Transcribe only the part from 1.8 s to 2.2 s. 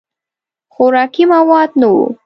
نه وو.